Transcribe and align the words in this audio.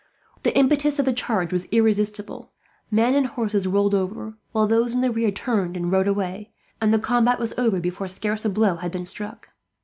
The 0.41 0.57
impetus 0.57 0.97
of 0.97 1.05
the 1.05 1.13
charge 1.13 1.51
was 1.51 1.67
irresistible. 1.71 2.53
Men 2.89 3.13
and 3.13 3.27
horses 3.27 3.67
rolled 3.67 3.93
over, 3.93 4.35
while 4.51 4.65
those 4.65 4.95
in 4.95 5.01
the 5.01 5.11
rear 5.11 5.29
turned 5.29 5.77
and 5.77 5.91
rode 5.91 6.07
away; 6.07 6.49
and 6.81 6.91
the 6.91 6.97
combat 6.97 7.37
was 7.37 7.53
over 7.55 7.79
before 7.79 8.07
scarce 8.07 8.43
a 8.43 8.49
blow 8.49 8.77
had 8.77 8.91
been 8.91 9.05
struck. 9.05 9.53